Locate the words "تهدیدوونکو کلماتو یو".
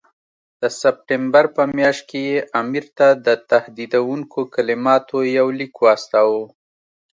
3.51-5.47